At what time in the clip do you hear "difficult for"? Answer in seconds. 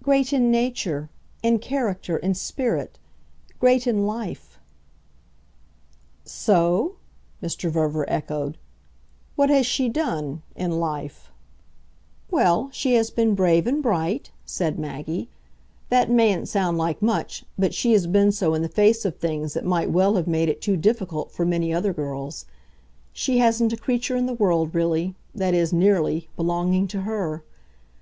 20.78-21.44